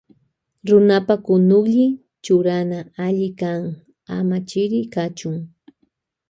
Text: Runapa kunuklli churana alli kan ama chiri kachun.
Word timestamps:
Runapa 0.67 1.13
kunuklli 1.25 1.85
churana 2.23 2.79
alli 3.05 3.29
kan 3.39 3.61
ama 4.17 4.37
chiri 4.49 4.79
kachun. 4.93 5.37